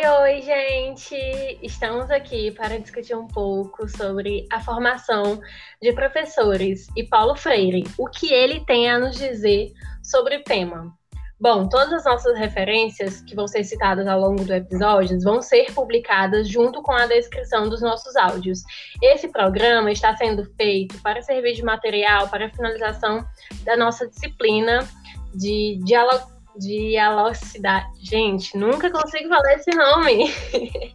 [0.00, 1.14] Oi, oi, gente!
[1.62, 5.38] Estamos aqui para discutir um pouco sobre a formação
[5.82, 9.70] de professores e Paulo Freire, o que ele tem a nos dizer
[10.02, 10.90] sobre o tema.
[11.38, 15.70] Bom, todas as nossas referências que vão ser citadas ao longo do episódio vão ser
[15.74, 18.62] publicadas junto com a descrição dos nossos áudios.
[19.02, 23.22] Esse programa está sendo feito para servir de material para a finalização
[23.64, 24.80] da nossa disciplina
[25.34, 27.88] de diálogo dialogicidade.
[28.00, 30.32] Gente, nunca consigo falar esse nome.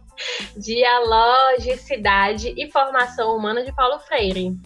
[0.56, 4.56] Dialogicidade e Formação Humana de Paulo Freire.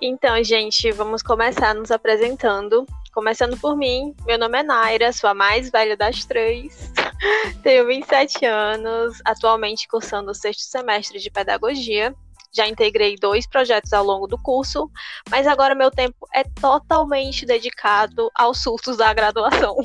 [0.00, 2.86] Então, gente, vamos começar nos apresentando.
[3.12, 6.92] Começando por mim, meu nome é Naira, sou a mais velha das três.
[7.62, 12.14] Tenho 27 anos, atualmente cursando o sexto semestre de pedagogia.
[12.56, 14.90] Já integrei dois projetos ao longo do curso,
[15.30, 19.76] mas agora meu tempo é totalmente dedicado aos surtos da graduação.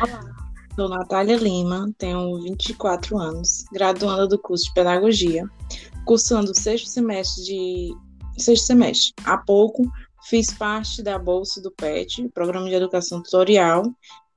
[0.00, 0.20] Olá,
[0.74, 5.44] sou Natália Lima, tenho 24 anos, graduanda do curso de pedagogia,
[6.04, 7.96] cursando o sexto semestre de
[8.36, 9.12] sexto semestre.
[9.24, 9.88] Há pouco
[10.24, 13.82] Fiz parte da bolsa do PET, Programa de Educação Tutorial,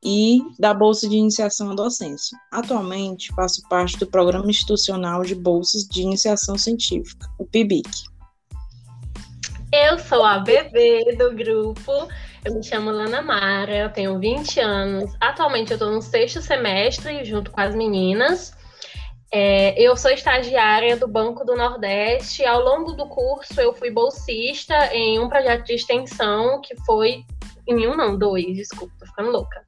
[0.06, 2.38] e da Bolsa de Iniciação à Docência.
[2.52, 7.90] Atualmente, faço parte do Programa Institucional de Bolsas de Iniciação Científica, o PIBIC.
[9.74, 11.92] Eu sou a bebê do grupo,
[12.46, 15.12] eu me chamo Lana Mara, eu tenho 20 anos.
[15.20, 18.54] Atualmente eu estou no sexto semestre, junto com as meninas.
[19.34, 22.46] É, eu sou estagiária do Banco do Nordeste.
[22.46, 27.26] Ao longo do curso, eu fui bolsista em um projeto de extensão que foi.
[27.68, 29.66] Em um, não, dois, desculpa, tô ficando louca.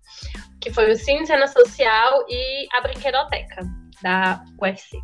[0.61, 3.67] Que foi o Cine Cena Social e a Brinquedoteca
[4.01, 4.99] da UFC.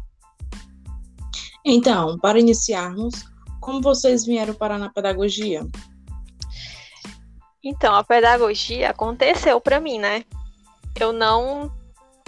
[1.66, 3.26] Então, para iniciarmos,
[3.60, 5.66] como vocês vieram parar na pedagogia?
[7.64, 10.26] Então, a pedagogia aconteceu para mim, né?
[11.00, 11.72] Eu não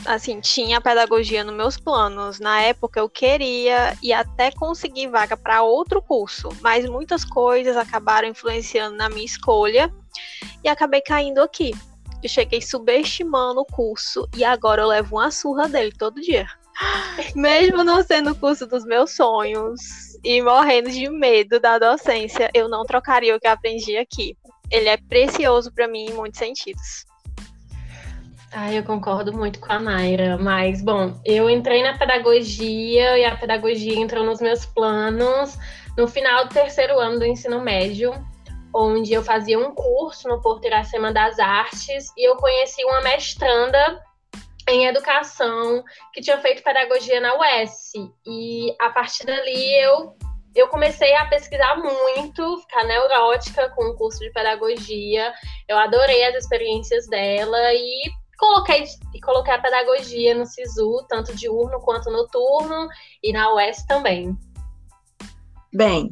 [0.05, 2.39] assim, tinha pedagogia nos meus planos.
[2.39, 8.27] Na época eu queria e até conseguir vaga para outro curso, mas muitas coisas acabaram
[8.27, 9.93] influenciando na minha escolha
[10.63, 11.73] e acabei caindo aqui.
[12.21, 16.47] Eu cheguei subestimando o curso e agora eu levo uma surra dele todo dia.
[17.35, 19.79] Mesmo não sendo o curso dos meus sonhos
[20.23, 24.35] e morrendo de medo da docência, eu não trocaria o que aprendi aqui.
[24.71, 27.05] Ele é precioso para mim em muitos sentidos.
[28.57, 33.35] Ah, eu concordo muito com a Mayra, mas bom, eu entrei na pedagogia e a
[33.35, 35.57] pedagogia entrou nos meus planos
[35.97, 38.13] no final do terceiro ano do ensino médio,
[38.75, 44.03] onde eu fazia um curso no Porto Iracema das Artes e eu conheci uma mestranda
[44.67, 45.81] em educação
[46.13, 47.93] que tinha feito pedagogia na UES.
[48.27, 50.15] E a partir dali eu
[50.53, 55.33] eu comecei a pesquisar muito, ficar neurótica com o curso de pedagogia.
[55.67, 58.83] Eu adorei as experiências dela e Coloquei,
[59.23, 62.89] coloquei a pedagogia no SISU, tanto diurno quanto noturno,
[63.23, 64.37] e na UES também.
[65.73, 66.09] Bem,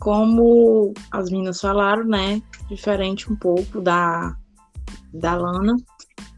[0.00, 2.42] como as meninas falaram, né?
[2.68, 4.34] Diferente um pouco da,
[5.12, 5.76] da Lana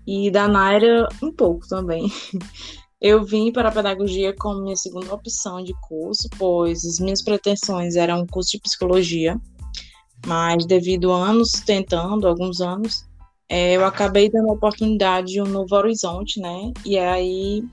[0.07, 2.13] e da Naira um pouco também.
[3.01, 7.97] Eu vim para a pedagogia como minha segunda opção de curso, pois as minhas pretensões
[7.97, 9.41] eram um curso de psicologia,
[10.25, 13.05] mas devido a anos tentando, alguns anos,
[13.49, 16.73] é, eu acabei dando a oportunidade de um novo horizonte, né?
[16.85, 17.65] E aí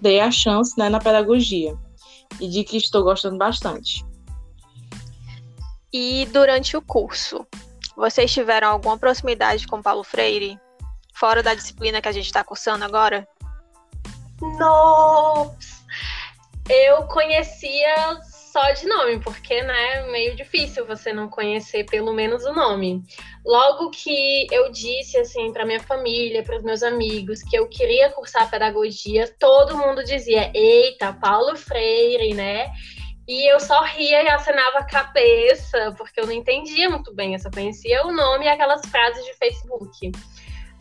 [0.00, 1.76] dei a chance né, na pedagogia.
[2.40, 4.04] E de que estou gostando bastante.
[5.98, 7.46] E durante o curso,
[7.96, 10.60] vocês tiveram alguma proximidade com Paulo Freire?
[11.14, 13.26] Fora da disciplina que a gente está cursando agora?
[14.58, 15.86] Nossa!
[16.68, 22.44] Eu conhecia só de nome, porque né, é meio difícil você não conhecer pelo menos
[22.44, 23.02] o nome.
[23.42, 28.10] Logo que eu disse assim para minha família, para os meus amigos, que eu queria
[28.10, 32.70] cursar pedagogia, todo mundo dizia: "Eita, Paulo Freire, né?"
[33.28, 37.40] E eu só ria e acenava a cabeça, porque eu não entendia muito bem, eu
[37.40, 40.12] só conhecia o nome e aquelas frases de Facebook.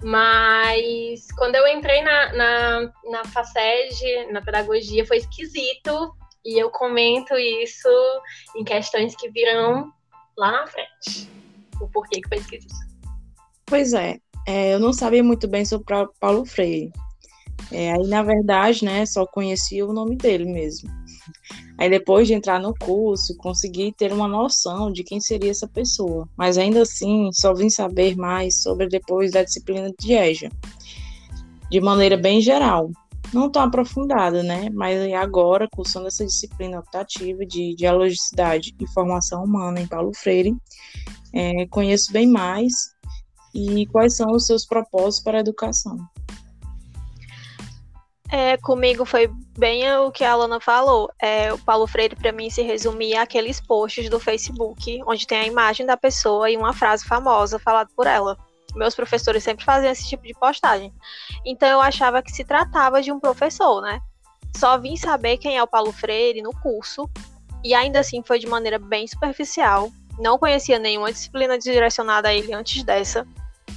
[0.03, 6.15] Mas quando eu entrei na, na, na FACED, na pedagogia, foi esquisito,
[6.45, 7.89] e eu comento isso
[8.55, 9.91] em questões que virão
[10.37, 11.29] lá na frente.
[11.81, 12.67] O porquê que foi isso.
[13.65, 14.17] Pois é,
[14.47, 15.85] é eu não sabia muito bem sobre
[16.19, 16.91] Paulo Freire.
[17.71, 20.89] É, aí, na verdade, né, só conhecia o nome dele mesmo.
[21.77, 26.27] Aí, depois de entrar no curso, consegui ter uma noção de quem seria essa pessoa.
[26.37, 30.49] Mas, ainda assim, só vim saber mais sobre depois da disciplina de EJA.
[31.69, 32.89] De maneira bem geral,
[33.33, 34.69] não tão aprofundada, né?
[34.71, 40.55] Mas agora, cursando essa disciplina optativa de dialogicidade e formação humana em Paulo Freire,
[41.33, 42.95] é, conheço bem mais
[43.53, 45.97] e quais são os seus propósitos para a educação.
[48.35, 51.09] É, comigo foi bem o que a Alana falou.
[51.21, 55.47] É, o Paulo Freire, para mim, se resumia àqueles posts do Facebook, onde tem a
[55.47, 58.37] imagem da pessoa e uma frase famosa falada por ela.
[58.75, 60.93] Meus professores sempre faziam esse tipo de postagem.
[61.45, 64.01] Então eu achava que se tratava de um professor, né?
[64.53, 67.09] Só vim saber quem é o Paulo Freire no curso,
[67.63, 69.89] e ainda assim foi de maneira bem superficial.
[70.19, 73.25] Não conhecia nenhuma disciplina direcionada a ele antes dessa.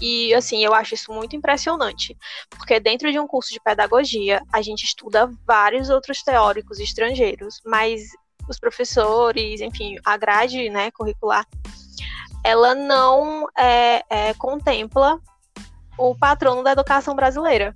[0.00, 2.16] E assim, eu acho isso muito impressionante,
[2.50, 8.02] porque dentro de um curso de pedagogia, a gente estuda vários outros teóricos estrangeiros, mas
[8.48, 11.44] os professores, enfim, a grade né, curricular,
[12.44, 15.20] ela não é, é, contempla
[15.98, 17.74] o patrono da educação brasileira.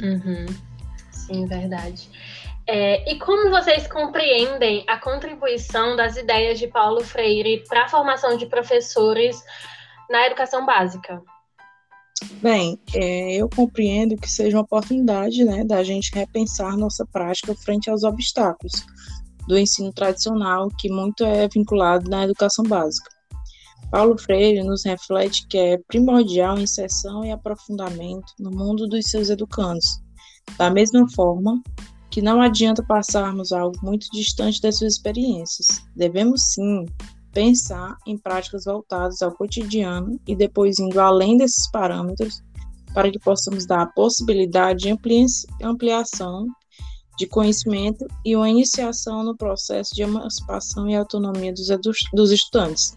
[0.00, 0.46] Uhum.
[1.12, 2.10] Sim, verdade.
[2.66, 8.36] É, e como vocês compreendem a contribuição das ideias de Paulo Freire para a formação
[8.36, 9.42] de professores
[10.10, 11.22] na educação básica?
[12.42, 17.88] Bem, é, eu compreendo que seja uma oportunidade né, da gente repensar nossa prática frente
[17.88, 18.84] aos obstáculos
[19.46, 23.10] do ensino tradicional, que muito é vinculado na educação básica.
[23.90, 29.30] Paulo Freire nos reflete que é primordial a inserção e aprofundamento no mundo dos seus
[29.30, 30.00] educandos,
[30.58, 31.62] da mesma forma
[32.10, 35.66] que não adianta passarmos algo muito distante das suas experiências.
[35.96, 36.84] Devemos sim
[37.32, 42.42] pensar em práticas voltadas ao cotidiano e depois indo além desses parâmetros
[42.94, 44.96] para que possamos dar a possibilidade de
[45.62, 46.46] ampliação
[47.18, 52.96] de conhecimento e uma iniciação no processo de emancipação e autonomia dos, dos estudantes,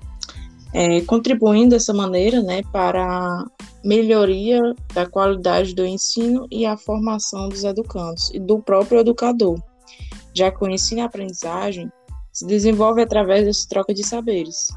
[0.73, 3.45] é, contribuindo dessa maneira né, para a
[3.83, 4.61] melhoria
[4.93, 9.59] da qualidade do ensino e a formação dos educandos e do próprio educador,
[10.35, 11.91] já que o ensino e aprendizagem
[12.31, 14.67] se desenvolve através dessa troca de saberes.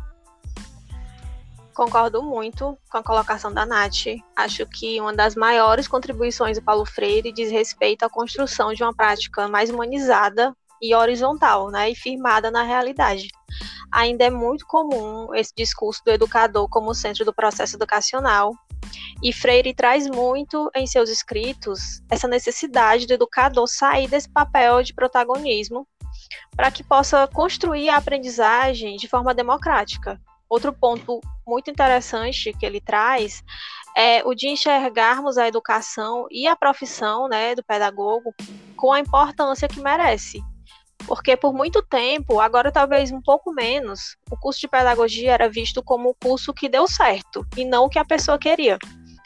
[1.75, 4.07] Concordo muito com a colocação da Nath.
[4.37, 8.95] Acho que uma das maiores contribuições do Paulo Freire diz respeito à construção de uma
[8.95, 13.29] prática mais humanizada e horizontal, né, e firmada na realidade.
[13.91, 18.53] Ainda é muito comum esse discurso do educador como centro do processo educacional,
[19.23, 24.93] e Freire traz muito em seus escritos essa necessidade do educador sair desse papel de
[24.93, 25.87] protagonismo
[26.57, 30.21] para que possa construir a aprendizagem de forma democrática.
[30.49, 33.43] Outro ponto muito interessante que ele traz
[33.97, 38.35] é o de enxergarmos a educação e a profissão né, do pedagogo
[38.77, 40.43] com a importância que merece.
[41.07, 45.83] Porque por muito tempo, agora talvez um pouco menos, o curso de pedagogia era visto
[45.83, 48.79] como o curso que deu certo e não o que a pessoa queria.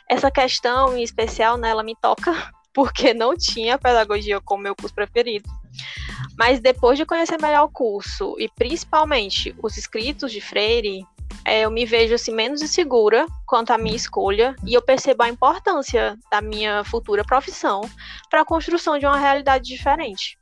[0.09, 2.33] Essa questão em especial, né, ela me toca
[2.75, 5.49] porque não tinha pedagogia como meu curso preferido.
[6.37, 11.05] Mas depois de conhecer melhor o curso e principalmente os escritos de Freire,
[11.45, 15.29] é, eu me vejo assim menos insegura quanto à minha escolha e eu percebo a
[15.29, 17.81] importância da minha futura profissão
[18.29, 20.39] para a construção de uma realidade diferente.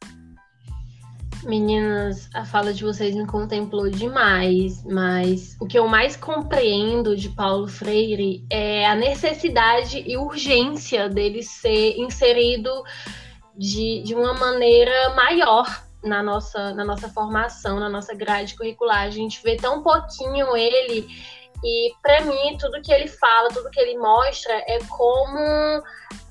[1.45, 7.29] Meninas, a fala de vocês me contemplou demais, mas o que eu mais compreendo de
[7.29, 12.69] Paulo Freire é a necessidade e urgência dele ser inserido
[13.57, 15.67] de, de uma maneira maior
[16.03, 19.03] na nossa, na nossa formação, na nossa grade curricular.
[19.03, 21.09] A gente vê tão pouquinho ele
[21.65, 25.83] e para mim tudo que ele fala, tudo que ele mostra é como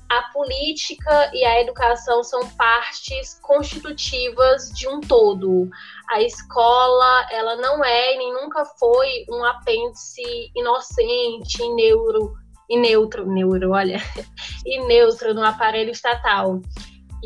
[0.08, 5.68] a política e a educação são partes constitutivas de um todo.
[6.08, 12.34] A escola, ela não é e nem nunca foi um apêndice inocente, neuro,
[12.68, 13.98] e neutro, neuro, olha,
[14.64, 16.60] e neutro no aparelho estatal.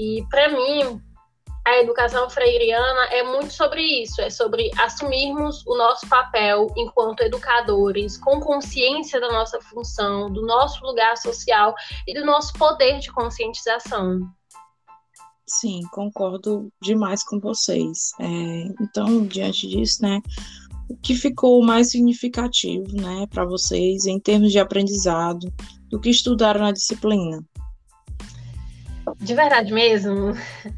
[0.00, 0.98] E para mim,
[1.66, 8.16] a educação freiriana é muito sobre isso, é sobre assumirmos o nosso papel enquanto educadores,
[8.16, 11.74] com consciência da nossa função, do nosso lugar social
[12.08, 14.20] e do nosso poder de conscientização.
[15.46, 18.12] Sim, concordo demais com vocês.
[18.18, 18.24] É,
[18.80, 20.22] então, diante disso, né,
[20.88, 25.52] o que ficou mais significativo, né, para vocês em termos de aprendizado
[25.90, 27.44] do que estudaram na disciplina?
[29.20, 30.32] De verdade mesmo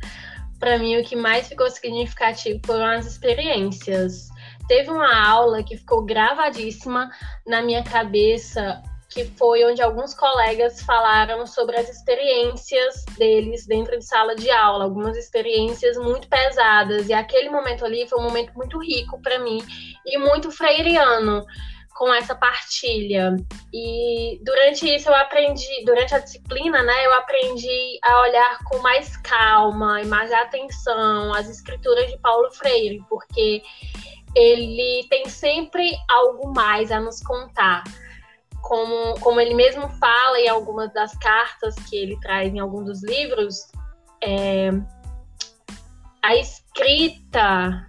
[0.58, 4.28] para mim o que mais ficou significativo foram as experiências.
[4.68, 7.10] Teve uma aula que ficou gravadíssima
[7.44, 14.04] na minha cabeça, que foi onde alguns colegas falaram sobre as experiências deles dentro de
[14.04, 17.08] sala de aula, algumas experiências muito pesadas.
[17.08, 19.58] E aquele momento ali foi um momento muito rico para mim
[20.06, 21.44] e muito freiriano
[22.02, 23.36] com essa partilha.
[23.72, 29.16] E durante isso eu aprendi, durante a disciplina, né, eu aprendi a olhar com mais
[29.18, 33.62] calma e mais atenção as escrituras de Paulo Freire, porque
[34.34, 37.84] ele tem sempre algo mais a nos contar.
[38.62, 43.04] como, como ele mesmo fala em algumas das cartas que ele traz em alguns dos
[43.04, 43.70] livros,
[44.20, 44.70] é,
[46.20, 47.88] a escrita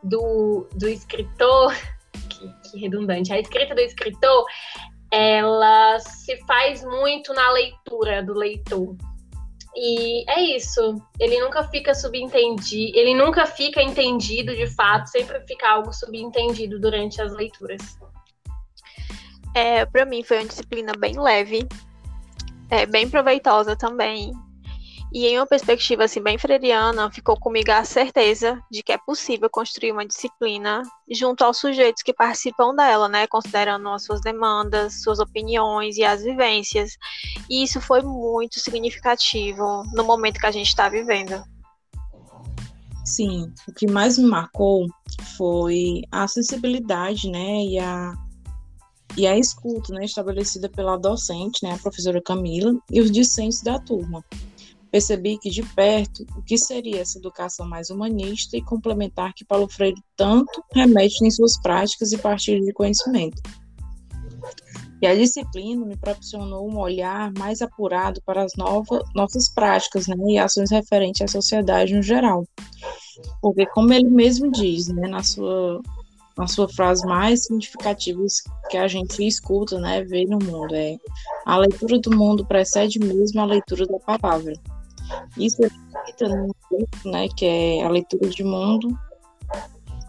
[0.00, 1.74] do, do escritor,
[2.38, 4.44] que, que redundante, a escrita do escritor,
[5.10, 8.96] ela se faz muito na leitura do leitor.
[9.74, 10.96] E é isso.
[11.20, 17.20] Ele nunca fica subentendido, ele nunca fica entendido de fato, sempre fica algo subentendido durante
[17.20, 17.98] as leituras.
[19.54, 21.66] É, para mim foi uma disciplina bem leve,
[22.70, 24.32] é, bem proveitosa também.
[25.16, 29.48] E em uma perspectiva assim bem freiriana, ficou comigo a certeza de que é possível
[29.48, 35.18] construir uma disciplina junto aos sujeitos que participam dela, né, considerando as suas demandas, suas
[35.18, 36.98] opiniões e as vivências.
[37.48, 41.42] E isso foi muito significativo no momento que a gente está vivendo.
[43.02, 44.86] Sim, o que mais me marcou
[45.38, 48.12] foi a sensibilidade, né, e a
[49.16, 53.78] e a escuta, né, estabelecida pela docente, né, a professora Camila, e os discentes da
[53.78, 54.22] turma
[54.96, 59.68] percebi que de perto o que seria essa educação mais humanista e complementar que Paulo
[59.68, 63.42] Freire tanto remete em suas práticas e partilha de conhecimento.
[65.02, 70.16] E a disciplina me proporcionou um olhar mais apurado para as novas, nossas práticas né,
[70.28, 72.46] e ações referentes à sociedade no geral.
[73.42, 75.82] Porque, como ele mesmo diz, né, na sua,
[76.38, 78.22] na sua frase mais significativa
[78.70, 80.96] que a gente escuta, né, vê no mundo, é
[81.44, 84.54] a leitura do mundo precede mesmo a leitura da palavra.
[85.36, 85.68] Isso é
[87.08, 88.88] né, que é a leitura de mundo.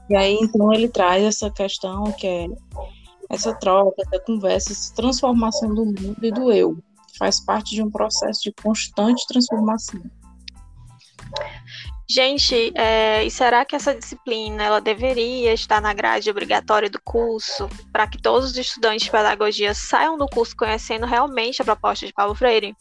[0.10, 2.48] E aí, então, ele traz essa questão que é
[3.30, 6.78] essa troca, essa conversa, essa transformação do mundo e do eu.
[7.18, 10.02] Faz parte de um processo de constante transformação.
[12.10, 17.68] Gente, é, e será que essa disciplina ela deveria estar na grade obrigatória do curso
[17.92, 22.14] para que todos os estudantes de pedagogia saiam do curso conhecendo realmente a proposta de
[22.14, 22.74] Paulo Freire?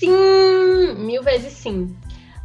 [0.00, 1.94] Sim, mil vezes sim.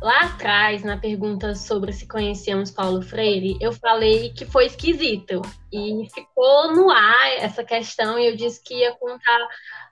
[0.01, 5.41] Lá atrás, na pergunta sobre se conhecemos Paulo Freire, eu falei que foi esquisito.
[5.71, 9.39] E ficou no ar essa questão e eu disse que ia contar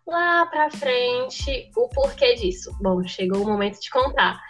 [0.05, 2.69] lá pra frente o porquê disso.
[2.81, 4.41] Bom, chegou o momento de contar.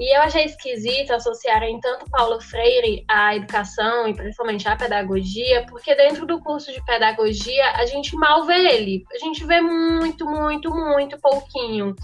[0.00, 5.94] E eu achei esquisito associarem tanto Paulo Freire à educação e principalmente à pedagogia, porque
[5.94, 9.04] dentro do curso de pedagogia a gente mal vê ele.
[9.12, 11.94] A gente vê muito, muito, muito pouquinho.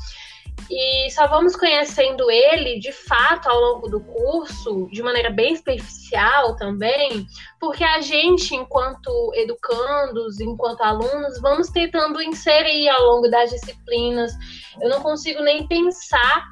[0.70, 6.56] E só vamos conhecendo ele de fato ao longo do curso, de maneira bem superficial
[6.56, 7.26] também,
[7.60, 14.32] porque a gente, enquanto educandos, enquanto alunos, vamos tentando inserir ao longo das disciplinas.
[14.80, 16.46] Eu não consigo nem pensar,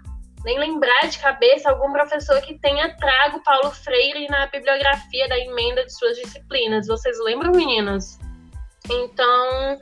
[0.44, 5.84] nem lembrar de cabeça algum professor que tenha trago Paulo Freire na bibliografia da emenda
[5.84, 6.86] de suas disciplinas.
[6.88, 8.18] Vocês lembram, meninas?
[8.90, 9.78] Então,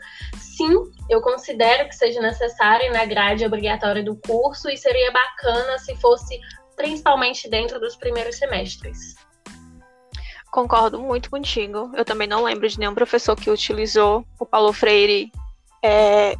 [0.58, 0.74] sim,
[1.08, 6.38] eu considero que seja necessário na grade obrigatória do curso e seria bacana se fosse
[6.76, 9.14] principalmente dentro dos primeiros semestres.
[10.50, 11.92] Concordo muito contigo.
[11.94, 15.30] Eu também não lembro de nenhum professor que utilizou o Paulo Freire
[15.84, 16.34] é,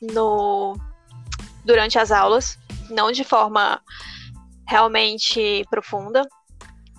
[0.00, 0.76] no,
[1.64, 2.58] durante as aulas,
[2.90, 3.80] não de forma
[4.66, 6.26] realmente profunda.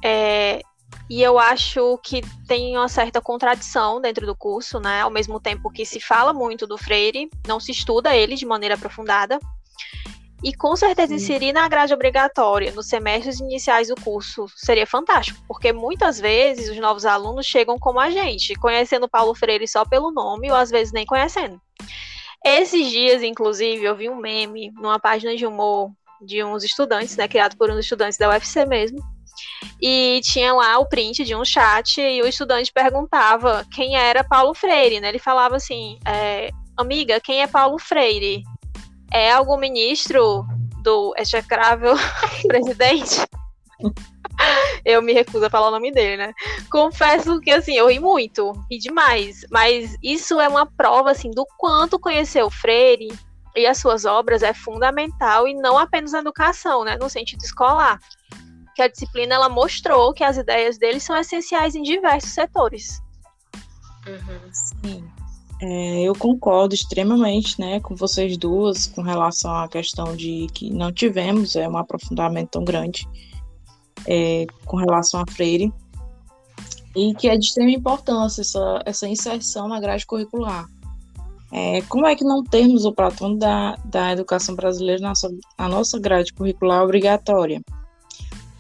[0.03, 0.62] É,
[1.09, 5.01] e eu acho que tem uma certa contradição dentro do curso, né?
[5.01, 8.75] Ao mesmo tempo que se fala muito do Freire, não se estuda ele de maneira
[8.75, 9.39] aprofundada.
[10.43, 15.73] E com certeza inserir na grade obrigatória, nos semestres iniciais do curso, seria fantástico, porque
[15.73, 20.49] muitas vezes os novos alunos chegam como a gente, conhecendo Paulo Freire só pelo nome
[20.49, 21.59] ou às vezes nem conhecendo.
[22.45, 27.27] Esses dias, inclusive, eu vi um meme numa página de humor de uns estudantes, né,
[27.27, 28.99] criado por uns estudantes da UFC mesmo,
[29.81, 34.53] e tinha lá o print de um chat e o estudante perguntava quem era Paulo
[34.53, 35.09] Freire, né?
[35.09, 38.43] Ele falava assim, é, amiga, quem é Paulo Freire?
[39.11, 40.45] É algum ministro
[40.83, 41.95] do execrável
[42.47, 43.21] presidente?
[44.85, 46.33] eu me recuso a falar o nome dele, né?
[46.71, 51.45] Confesso que assim, eu ri muito, ri demais, mas isso é uma prova assim do
[51.57, 53.07] quanto conhecer o Freire
[53.55, 57.99] e as suas obras é fundamental e não apenas na educação, né, no sentido escolar
[58.79, 63.01] que a disciplina ela mostrou que as ideias dele são essenciais em diversos setores.
[64.07, 64.53] Uhum.
[64.53, 65.03] Sim.
[65.62, 70.93] É, eu concordo extremamente né, com vocês duas com relação à questão de que não
[70.93, 73.05] tivemos é, um aprofundamento tão grande
[74.07, 75.74] é, com relação a Freire
[76.95, 80.65] e que é de extrema importância essa, essa inserção na grade curricular.
[81.51, 85.67] É, como é que não termos o Platão da, da educação brasileira na, nossa, na
[85.67, 87.62] nossa grade curricular obrigatória?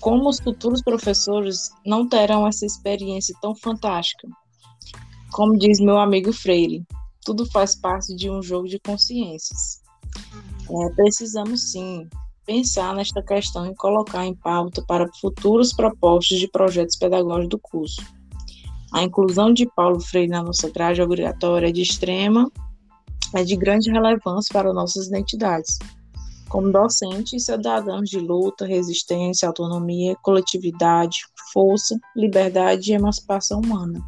[0.01, 4.27] Como os futuros professores não terão essa experiência tão fantástica.
[5.31, 6.85] Como diz meu amigo Freire,
[7.23, 9.81] tudo faz parte de um jogo de consciências.
[10.69, 12.07] É, precisamos sim
[12.45, 18.01] pensar nesta questão e colocar em pauta para futuros propostas de projetos pedagógicos do curso.
[18.91, 22.51] A inclusão de Paulo Freire na nossa grade obrigatória é de extrema,
[23.35, 25.77] é de grande relevância para nossas identidades.
[26.49, 31.19] Como docentes e cidadãos de luta, resistência, autonomia, coletividade,
[31.53, 34.01] força, liberdade e emancipação humana.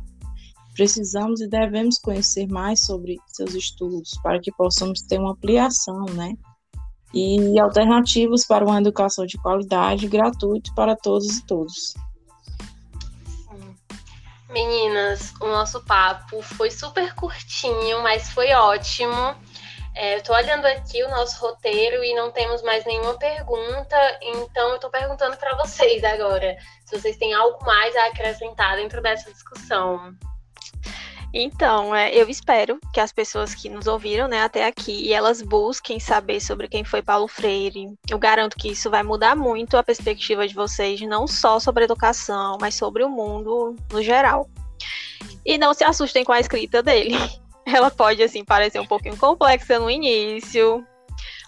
[0.73, 6.33] Precisamos e devemos conhecer mais sobre seus estudos para que possamos ter uma ampliação, né?
[7.13, 11.93] E alternativas para uma educação de qualidade gratuita para todos e todos.
[14.49, 19.35] Meninas, o nosso papo foi super curtinho, mas foi ótimo.
[19.95, 24.69] É, eu tô olhando aqui o nosso roteiro e não temos mais nenhuma pergunta, então
[24.69, 29.31] eu tô perguntando para vocês agora, se vocês têm algo mais a acrescentar dentro dessa
[29.31, 30.15] discussão.
[31.33, 35.97] Então, é, eu espero que as pessoas que nos ouviram né, até aqui, elas busquem
[35.97, 37.87] saber sobre quem foi Paulo Freire.
[38.09, 41.85] Eu garanto que isso vai mudar muito a perspectiva de vocês, não só sobre a
[41.85, 44.49] educação, mas sobre o mundo no geral.
[45.45, 47.15] E não se assustem com a escrita dele.
[47.73, 50.85] Ela pode, assim, parecer um pouquinho complexa no início,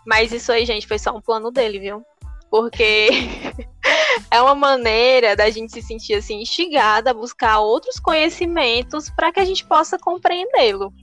[0.05, 2.03] mas isso aí, gente, foi só um plano dele, viu?
[2.49, 3.09] Porque
[4.29, 9.39] é uma maneira da gente se sentir assim instigada a buscar outros conhecimentos para que
[9.39, 10.93] a gente possa compreendê-lo.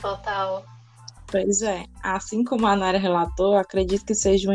[0.00, 0.64] Total.
[1.26, 4.50] Pois é, assim como a Nara relatou, acredito que seja,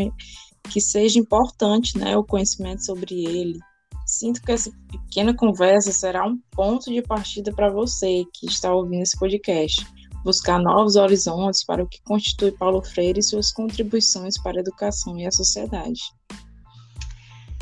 [0.70, 3.60] que seja importante né, o conhecimento sobre ele.
[4.08, 9.04] Sinto que essa pequena conversa será um ponto de partida para você que está ouvindo
[9.04, 9.86] esse podcast.
[10.24, 15.18] Buscar novos horizontes para o que constitui Paulo Freire e suas contribuições para a educação
[15.18, 16.00] e a sociedade.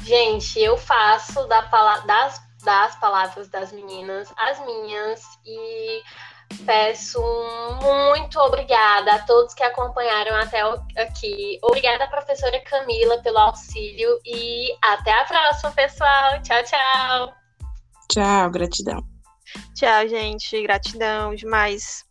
[0.04, 1.62] Gente, eu faço da,
[2.06, 6.04] das, das palavras das meninas as minhas e
[6.66, 7.22] peço
[7.82, 10.62] muito obrigada a todos que acompanharam até
[11.02, 11.60] aqui.
[11.64, 16.42] Obrigada, professora Camila, pelo auxílio e até a próxima, pessoal.
[16.42, 17.34] Tchau, tchau.
[18.12, 19.00] Tchau, gratidão.
[19.74, 20.62] Tchau, gente.
[20.62, 22.06] Gratidão demais.